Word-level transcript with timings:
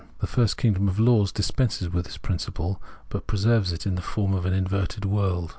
The 0.17 0.25
first 0.25 0.57
kingdom 0.57 0.87
of 0.87 0.97
laws 0.99 1.31
dispenses 1.31 1.87
with 1.89 2.05
this 2.07 2.17
principle, 2.17 2.81
but 3.09 3.27
preserves 3.27 3.71
it 3.71 3.85
in 3.85 3.93
the 3.93 4.01
form 4.01 4.33
of 4.33 4.47
an 4.47 4.53
inverted 4.53 5.05
world. 5.05 5.49